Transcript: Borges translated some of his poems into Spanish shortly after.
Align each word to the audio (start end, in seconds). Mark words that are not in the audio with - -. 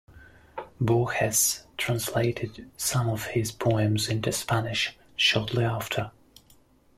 Borges 0.79 1.67
translated 1.77 2.71
some 2.75 3.07
of 3.07 3.27
his 3.27 3.51
poems 3.51 4.09
into 4.09 4.31
Spanish 4.31 4.97
shortly 5.15 5.63
after. 5.63 6.09